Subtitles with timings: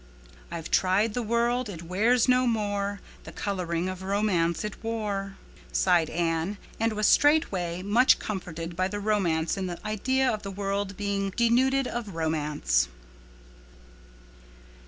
[0.49, 5.35] "'I've tried the world—it wears no more The coloring of romance it wore,'"
[5.71, 10.97] sighed Anne—and was straightway much comforted by the romance in the idea of the world
[10.97, 12.87] being denuded of romance!